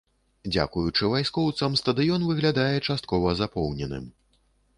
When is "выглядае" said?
2.31-2.73